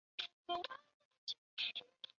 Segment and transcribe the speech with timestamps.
[0.03, 2.01] 闽太祖王审知亦用此年号。